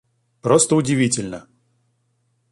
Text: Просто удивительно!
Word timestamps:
Просто 0.41 0.75
удивительно! 0.75 1.47